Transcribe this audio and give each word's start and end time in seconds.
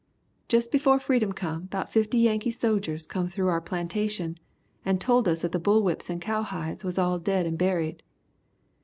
"Jus' 0.49 0.65
befo' 0.67 0.97
freedom 0.97 1.31
comed 1.31 1.69
'bout 1.69 1.91
50 1.91 2.17
Yankee 2.17 2.49
sojers 2.49 3.05
come 3.05 3.27
through 3.27 3.49
our 3.49 3.61
plantation 3.61 4.39
and 4.83 4.99
told 4.99 5.27
us 5.27 5.43
that 5.43 5.51
the 5.51 5.59
bull 5.59 5.83
whups 5.83 6.09
and 6.09 6.19
cow 6.19 6.41
hides 6.41 6.83
was 6.83 6.97
all 6.97 7.19
dead 7.19 7.45
and 7.45 7.55
buried. 7.55 8.01